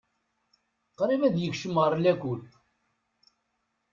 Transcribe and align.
Qrib 0.97 1.21
ad 1.27 1.35
yekcem 1.39 1.75
ɣer 1.83 1.93
lakul. 1.97 2.39